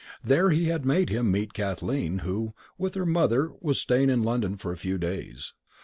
There 0.23 0.49
he 0.49 0.65
had 0.65 0.83
made 0.83 1.11
him 1.11 1.29
meet 1.29 1.53
Kathleen 1.53 2.21
who, 2.25 2.55
with 2.75 2.95
her 2.95 3.05
mother, 3.05 3.51
was 3.61 3.79
staying 3.79 4.09
in 4.09 4.23
London 4.23 4.57
for 4.57 4.71
a 4.71 4.75
few 4.75 4.97
days. 4.97 5.53